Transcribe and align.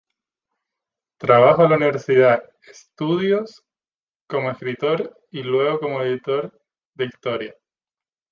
Trabajó 1.19 1.65
en 1.65 1.69
la 1.69 1.75
Universal 1.77 2.41
Studios, 2.73 3.63
como 4.25 4.49
escritor 4.49 5.15
y 5.29 5.43
luego 5.43 5.79
como 5.79 6.01
editor 6.01 6.59
de 6.95 7.05
historia. 7.05 7.53